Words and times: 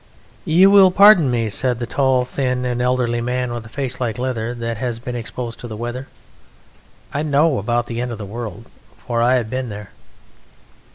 "You 0.45 0.71
will 0.71 0.89
pardon 0.89 1.29
me," 1.29 1.47
said 1.47 1.77
the 1.77 1.85
tall, 1.85 2.25
thin, 2.25 2.65
and 2.65 2.81
elderly 2.81 3.21
man 3.21 3.53
with 3.53 3.67
a 3.67 3.69
face 3.69 4.01
like 4.01 4.17
leather 4.17 4.55
that 4.55 4.77
has 4.77 4.97
been 4.97 5.15
exposed 5.15 5.59
to 5.59 5.67
the 5.67 5.77
weather, 5.77 6.07
"I 7.13 7.21
know 7.21 7.59
about 7.59 7.85
the 7.85 8.01
End 8.01 8.11
of 8.11 8.17
the 8.17 8.25
World, 8.25 8.65
for 8.97 9.21
I 9.21 9.35
have 9.35 9.51
been 9.51 9.69
there." 9.69 9.91